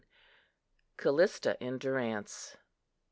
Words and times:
CALLISTA 0.97 1.57
IN 1.63 1.77
DURANCE. 1.77 2.57